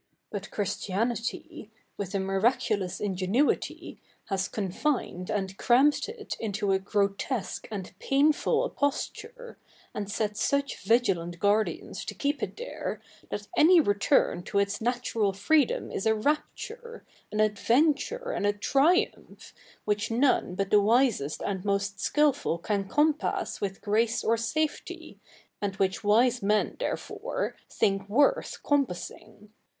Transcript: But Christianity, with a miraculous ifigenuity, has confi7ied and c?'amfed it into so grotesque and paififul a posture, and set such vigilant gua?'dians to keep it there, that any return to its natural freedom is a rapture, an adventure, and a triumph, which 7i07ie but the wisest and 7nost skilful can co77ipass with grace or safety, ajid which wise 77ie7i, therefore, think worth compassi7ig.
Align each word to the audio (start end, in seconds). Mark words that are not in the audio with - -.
But 0.31 0.49
Christianity, 0.49 1.69
with 1.95 2.15
a 2.15 2.19
miraculous 2.19 2.99
ifigenuity, 2.99 3.99
has 4.29 4.49
confi7ied 4.49 5.29
and 5.29 5.51
c?'amfed 5.51 6.09
it 6.09 6.35
into 6.39 6.71
so 6.73 6.79
grotesque 6.79 7.67
and 7.69 7.93
paififul 7.99 8.65
a 8.65 8.69
posture, 8.69 9.59
and 9.93 10.11
set 10.11 10.37
such 10.37 10.81
vigilant 10.83 11.37
gua?'dians 11.37 12.03
to 12.05 12.15
keep 12.15 12.41
it 12.41 12.57
there, 12.57 12.99
that 13.29 13.47
any 13.55 13.79
return 13.79 14.41
to 14.45 14.57
its 14.57 14.81
natural 14.81 15.33
freedom 15.33 15.91
is 15.91 16.07
a 16.07 16.15
rapture, 16.15 17.05
an 17.31 17.39
adventure, 17.39 18.31
and 18.31 18.47
a 18.47 18.53
triumph, 18.53 19.53
which 19.85 20.09
7i07ie 20.09 20.55
but 20.55 20.71
the 20.71 20.81
wisest 20.81 21.43
and 21.45 21.61
7nost 21.61 21.99
skilful 21.99 22.57
can 22.57 22.89
co77ipass 22.89 23.61
with 23.61 23.81
grace 23.81 24.23
or 24.23 24.35
safety, 24.35 25.19
ajid 25.61 25.77
which 25.77 26.03
wise 26.03 26.39
77ie7i, 26.39 26.79
therefore, 26.79 27.55
think 27.69 28.09
worth 28.09 28.63
compassi7ig. 28.63 29.49